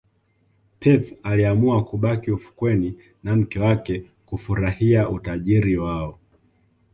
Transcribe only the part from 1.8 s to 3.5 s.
kubaki ufukweni na